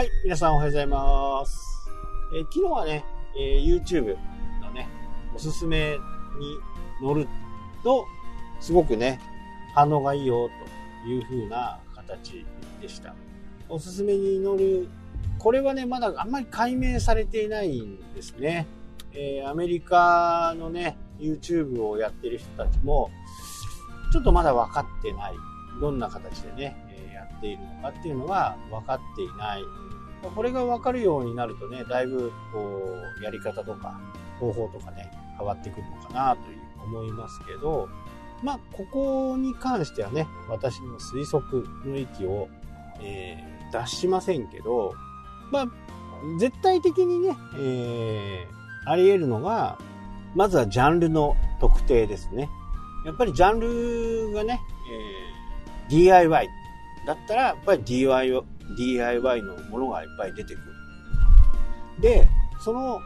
[0.00, 1.90] はい、皆さんおはようございます。
[2.34, 3.04] えー昨日はね、
[3.38, 4.16] えー YouTube
[4.62, 4.88] のね、
[5.36, 5.98] おすすめ
[6.38, 6.58] に
[7.02, 7.28] 乗る
[7.84, 8.06] と、
[8.60, 9.20] すごくね、
[9.74, 10.48] 反応がいいよ
[11.04, 12.46] という風な形
[12.80, 13.14] でした。
[13.68, 14.88] おすすめに乗る、
[15.38, 18.66] これはね、まだあんまり解明されていないんですね。
[19.12, 23.10] えーアメリカのね、YouTube をやってる人たちも、
[24.14, 25.34] ちょっとまだ分かってない。
[25.78, 29.62] どんな形でね、えやっているのかっていうのが分かっていない。
[30.28, 33.98] これが分かるようになるとね、だいぶ、こう、やり方とか、
[34.38, 37.88] 方法とかね、変わってくるのかなという思いますけど、
[38.42, 42.48] まあ、ここに関してはね、私の推測の域を、
[43.00, 44.94] えー出しませんけど、
[45.52, 45.66] まあ、
[46.40, 49.78] 絶対的にね、えーあり得るのが、
[50.34, 52.48] まずはジャンルの特定ですね。
[53.06, 54.60] やっぱりジャンルがね、
[55.88, 56.48] えー DIY
[57.06, 58.42] だったら、やっぱり DIY,
[58.76, 60.66] DIY のものがいっぱい出てくる。
[62.00, 62.28] で、
[62.60, 63.00] その、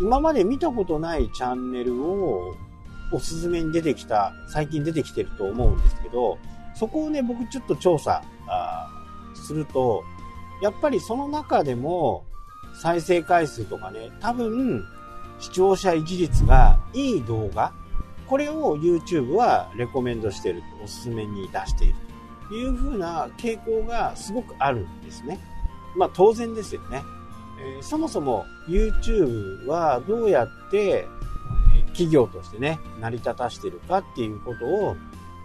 [0.00, 2.54] 今まで見たことないチャンネルを
[3.12, 6.38] おすすめに出てきた、最近出てきてると思うんですけど、
[6.74, 8.22] そこをね、僕ちょっと調査
[9.34, 10.02] すると、
[10.62, 12.24] やっぱりその中でも
[12.74, 14.84] 再生回数とかね、多分
[15.38, 17.72] 視聴者維持率がいい動画、
[18.26, 21.94] これを YouTube はレコメンドしてると、おすすめに出している
[22.50, 25.38] いう風な傾向がすごくあるんですね。
[25.96, 27.02] まあ当然ですよね。
[27.60, 31.06] えーそもそも YouTube はどうやって
[31.92, 34.96] 企業としてね、成り立たしてるかっていうことを、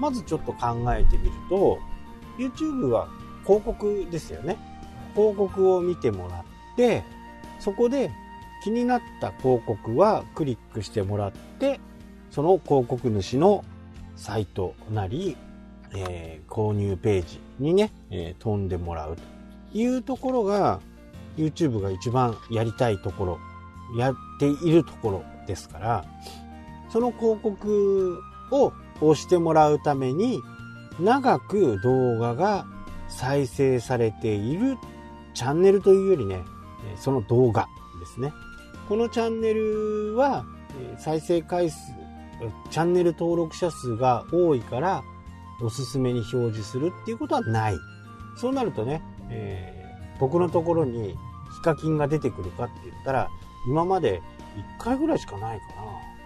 [0.00, 1.78] まずちょっと考えてみると、
[2.38, 3.08] YouTube は
[3.44, 4.56] 広告ですよね。
[5.14, 6.44] 広告を見てもらっ
[6.76, 7.04] て、
[7.58, 8.10] そこで
[8.64, 11.80] 気になった広告はクリックしてもらって、
[12.30, 13.64] その広告主の
[14.16, 15.36] サイトなり、
[15.94, 19.22] えー購入ページにね、えー飛んでもらうと
[19.72, 20.80] いうところが
[21.36, 23.38] YouTube が一番やりたいところ、
[23.96, 26.04] やっているところですから、
[26.90, 28.20] その広告
[28.50, 30.40] を押してもらうために
[30.98, 32.66] 長く動画が
[33.08, 34.76] 再生されている
[35.34, 36.42] チャンネルというよりね、
[36.96, 37.68] その動画
[38.00, 38.32] ですね。
[38.88, 40.44] このチャンネルは
[40.98, 41.76] 再生回数、
[42.70, 45.04] チャンネル登録者数が多いから
[45.62, 47.78] おすすめに表示するっていうことはない。
[48.36, 49.80] そうなるとね、えー
[50.20, 51.16] 僕のところに
[51.54, 53.30] ヒカキンが出てくるかって言ったら、
[53.66, 54.20] 今まで
[54.78, 55.66] 1回ぐらいしかないか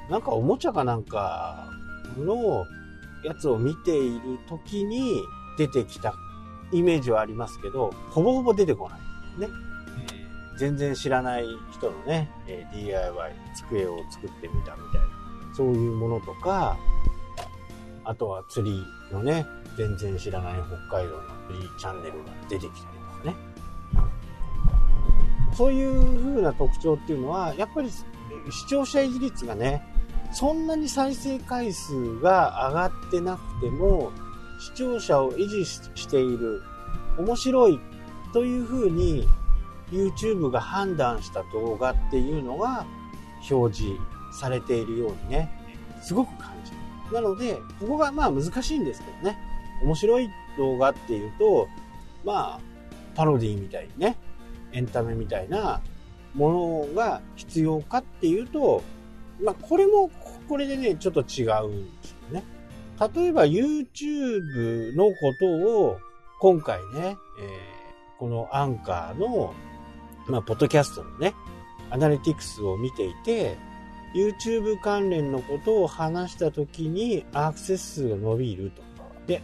[0.09, 0.11] な。
[0.11, 1.69] なんかおもちゃかなんか
[2.19, 2.65] の
[3.25, 5.23] やつを見ている時に
[5.59, 6.13] 出てきた
[6.73, 9.01] イメージはありますけど、ほぼほぼ出てこない。
[9.41, 9.49] ね。
[10.11, 16.77] えー全然知らない人のね、えー DIY、机を作ってみたみたいな、そういうものとか、
[18.05, 20.55] あとは釣りのね、全然知らない
[20.89, 23.37] 北海道の釣りチャンネルが出てきたりとかね。
[25.55, 28.05] そういう風な特徴っていうのは、やっぱり視
[28.69, 29.83] 聴者維持率がね、
[30.33, 34.11] そんなに再生回数が上がってなくても、
[34.59, 36.63] 視聴者を維持している、
[37.19, 37.81] 面白い
[38.33, 39.29] という風に
[39.93, 42.85] YouTube が判断した動画っていうのが
[43.49, 44.01] 表示
[44.33, 45.49] されているようにね、
[46.03, 46.84] すごく感じる。
[47.13, 49.39] なので、ここがまあ難しいんですけどね、
[49.83, 51.69] 面白い動画っていうと、
[52.25, 52.61] まあ、
[53.15, 54.17] パロディみたいにね、
[54.73, 55.81] エンタメみたいな
[56.35, 58.83] ものが必要かっていうと、
[59.43, 60.11] まあ、これも、
[60.49, 62.45] これでね、ちょっと違うんですよね。
[63.15, 65.99] 例えば YouTube のことを
[66.41, 67.75] 今回ね、えー
[68.19, 69.55] このアンカーの、
[70.29, 71.35] まあ、ポッドキャストのね、
[71.91, 73.57] アナリティクスを見ていて、
[74.15, 78.83] YouTube 関連のことを話したときにアクセス数が伸びると。
[79.27, 79.43] で、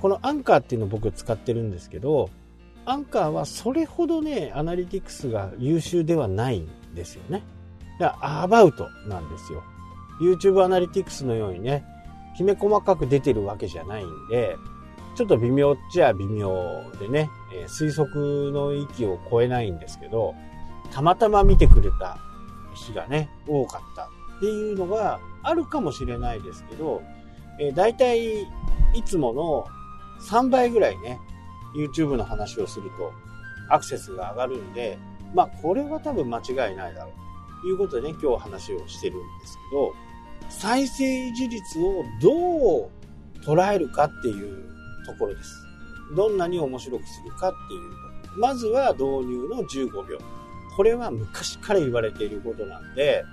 [0.00, 2.30] このアンカーっていうのを僕使ってるんですけど、
[2.84, 7.42] アンカーはそれほどね、アナリティクスが優秀ではないんですよね。
[8.00, 9.62] だからアバウトなんですよ。
[10.20, 11.84] YouTube アナリティクスのようにね、
[12.36, 14.56] きめ細かく出てるわけじゃないんで、
[15.16, 16.50] ちょっと微妙っちゃ微妙
[17.00, 17.30] でね、
[17.66, 20.34] 推測の域を超えないんですけど、
[20.92, 22.18] たまたま見てくれた
[22.86, 27.02] 日がね、多かったっていうのがあるかもしれないですけど、
[27.60, 28.42] えー、大体
[28.94, 29.66] いつもの
[30.20, 31.18] 3倍ぐらいね、
[31.76, 33.12] YouTube の話をすると
[33.68, 34.98] アクセスが上がるんで、
[35.34, 39.94] まあこれは多分間違いないだろうということでね、今日話をしてるんですけど、
[40.48, 42.90] 再生維持率をどう
[43.44, 44.64] 捉えるかっていう
[45.06, 45.50] ところです。
[46.16, 48.40] どんなに面白くするかっていうと。
[48.40, 50.18] まずは導入の15秒。
[50.78, 53.24] これは昔から言われていることなんで、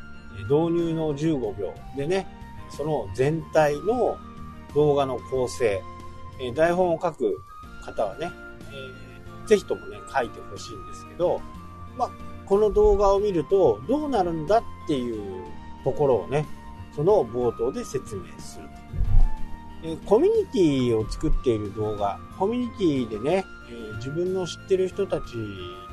[0.49, 2.27] 導入の15秒でね、
[2.69, 4.17] その全体の
[4.73, 5.81] 動画の構成、
[6.41, 7.39] え台本を書く
[7.85, 8.29] 方はね、
[8.71, 9.15] えー
[9.45, 11.41] ぜひともね、書いてほしいんですけど、
[11.97, 12.09] まあ、
[12.45, 15.43] この動画を見るとどうなるんだっていう
[15.83, 16.45] ところをね、
[16.95, 18.75] その冒頭で説明すると。
[19.87, 25.23] えコミュニティを作っている動画、コミュニティでね、え自分の知ってる人たち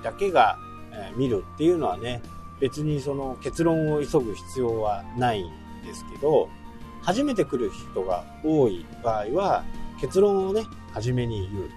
[0.03, 0.57] だけが、
[0.93, 2.23] え見るっていうのはね、
[2.61, 5.51] 別にその結論を急ぐ必要はないん
[5.85, 6.49] ですけど、
[7.01, 9.65] 初めて来る人が多い場合は、
[10.01, 11.71] 結論をね、初めに言う。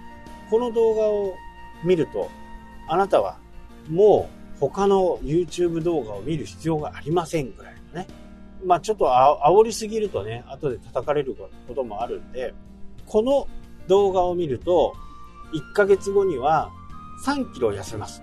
[0.50, 1.34] この動画を
[1.84, 2.30] 見ると、
[2.88, 3.38] あなたは
[3.88, 8.06] もう他の YouTube 動画を見る必要がありませんぐらいのね。
[8.64, 11.36] まあちょっとあ煽りすぎるとね、後で叩かれる
[11.66, 12.54] こともあるんで、
[13.06, 13.48] この
[13.88, 14.94] 動画を見ると、
[15.52, 16.70] 1ヶ月後には
[17.24, 18.22] 3キロ痩せます。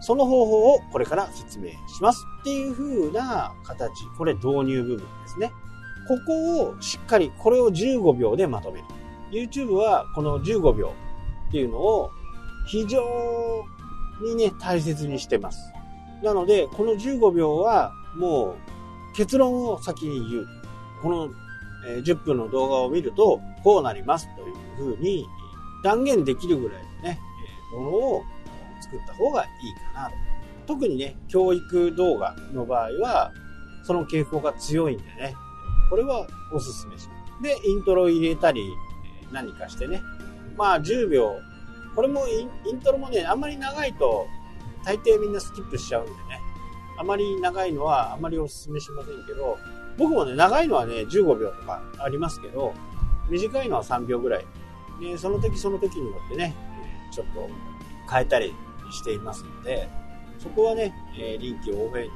[0.00, 3.90] その方法をこれから説明しますっていう風な形。
[4.16, 5.52] これ導入部分ですね。
[6.08, 8.84] ここをしっかり、これを15秒でまとめる。
[9.30, 10.92] YouTube はこの15秒
[11.48, 12.10] っていうのを
[12.66, 13.02] 非常
[14.22, 15.72] にね、大切にしてます。
[16.22, 18.56] なので、この15秒はも
[19.12, 20.46] う結論を先に言う。
[21.02, 21.28] この
[22.02, 25.26] 10分の動画を見るとこうなりますというふうに
[25.82, 27.20] 断言できるぐらいのね、
[27.72, 28.22] ものを
[28.80, 30.16] 作った方がいいかなと。
[30.66, 33.32] 特にね、教育動画の場合は、
[33.82, 35.34] その傾向が強いんでね、
[35.88, 37.42] これはおすすめします。
[37.42, 38.70] で、イントロ入れたり、
[39.32, 40.02] 何かしてね、
[40.56, 41.34] まあ10秒、
[41.94, 44.26] これもイントロもね、あんまり長いと、
[44.84, 46.16] 大抵みんなスキップしちゃうんでね、
[46.98, 49.58] あまり長いのはあまりおすすめしませんけど、
[49.98, 52.74] 僕もね、長いのはね、15秒とかありますけど、
[53.28, 54.46] 短いのは3秒ぐらい。
[55.00, 56.54] で、その時その時によってね、
[57.10, 57.48] ちょっと
[58.10, 58.54] 変えたり
[58.92, 59.88] していますので、
[60.38, 62.08] そこはね、え臨機応変に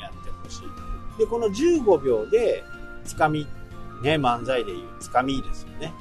[0.00, 1.18] やってほしい。
[1.18, 2.62] で、この15秒で、
[3.04, 3.46] つかみ、
[4.02, 5.92] ね、漫才でいうつかみですよね。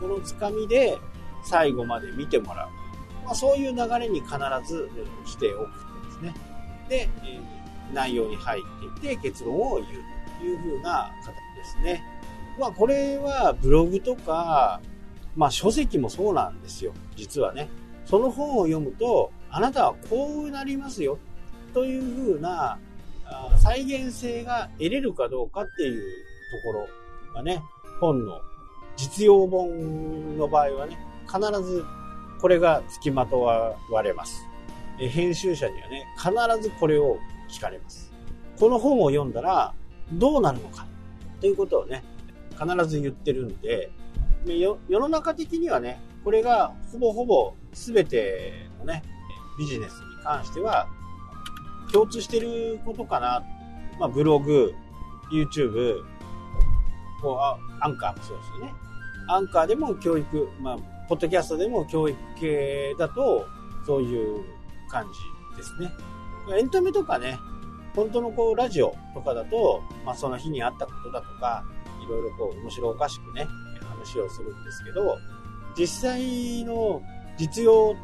[0.00, 0.98] このつかみで
[1.44, 2.68] 最後まで見てもらう。
[3.24, 4.36] まあ、そういう流れに必
[4.66, 4.90] ず
[5.26, 6.34] しておくとですね。
[6.88, 9.86] で、えー、内容に入っていって結論を言う
[10.38, 12.04] という風な形ですね。
[12.58, 14.80] まあこれはブログとか、
[15.36, 16.92] まあ書籍もそうなんですよ。
[17.16, 17.68] 実はね。
[18.04, 21.16] その本を読むと、あなたはこうなりますよ。
[21.72, 22.76] という風な
[23.62, 26.02] 再現性が得れるかどうかっていう
[26.62, 26.88] ところ
[27.32, 27.62] がね、
[28.00, 28.40] 本の
[28.96, 30.98] 実用本の場合はね、
[31.32, 31.84] 必ず
[32.40, 34.44] これが付きまとわれます。
[34.98, 37.18] 編集者にはね、必ずこれを
[37.48, 38.12] 聞かれます。
[38.58, 39.72] この本を読んだら
[40.14, 40.84] どうなるのか
[41.40, 42.02] ということをね、
[42.60, 43.92] 必ず言ってるんで、
[44.46, 49.04] 世の中的にはね、これがほぼほぼ全てのね、
[49.58, 50.88] ビジネスに関しては
[51.92, 53.42] 共通してることかな。
[53.98, 54.74] まあ、ブログ、
[55.30, 56.02] YouTube、
[57.22, 58.74] こうあアンカーもそうですよね。
[59.28, 60.76] アンカーでも教育、まあ、
[61.08, 63.46] ポッドキャストでも教育系だと、
[63.86, 64.44] そういう
[64.90, 65.06] 感
[65.52, 65.90] じですね。
[66.58, 67.38] エンタメとかね、
[67.94, 71.64] 本当のこう、ラジオとかだと、まあ、その日にあったことだとか、
[72.04, 73.46] いろいろこう、面白おかしくね、
[73.88, 75.16] 話をするんですけど、
[75.76, 77.00] 実際の
[77.38, 77.94] 実用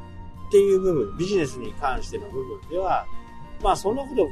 [0.51, 3.07] っていう部分、ビジネスに関しての部分では、
[3.63, 4.29] まあ、そんなこと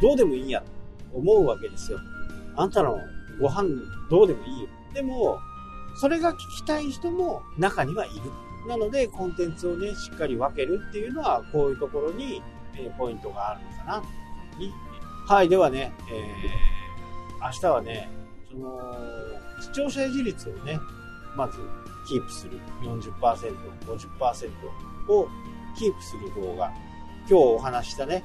[0.00, 1.98] どうでもいいやと思うわけですよ。
[2.56, 2.98] あんたの
[3.38, 3.68] ご飯
[4.10, 4.68] どうでもいいよ。
[4.94, 5.38] でも、
[6.00, 8.14] それが聞きたい人も中にはいる。
[8.66, 12.42] なので、コンテンツをね、しっかり分けるっていうのは、こういうところに、
[12.74, 14.02] えポイントがあるのかな、
[14.58, 14.72] に。
[15.26, 18.08] はい、ではね、えー、明日はね、
[18.50, 18.80] その、
[19.60, 20.80] 視聴者維持率をね、
[21.36, 21.58] まず、
[22.06, 22.58] キープする。
[22.82, 24.50] 40%、50%
[25.08, 25.28] を
[25.76, 26.72] キープする動画。
[27.28, 28.24] 今日お話したね、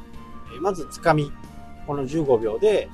[0.62, 1.32] まずつかみ。
[1.86, 2.90] この15秒で、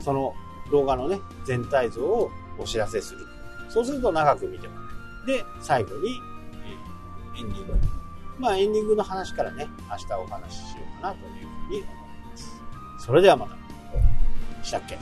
[0.00, 0.34] その
[0.70, 3.26] 動画のね、全体像をお知らせする。
[3.68, 4.80] そうすると長く見てもら
[5.26, 5.38] える。
[5.38, 6.20] で、最後に、
[7.38, 7.74] エンディング。
[8.38, 11.86] まあ、エンディングの話からね、明日お話ししようかなというふうに思い
[12.30, 12.62] ます。
[12.98, 13.56] それではまた。
[14.62, 14.98] したっけ？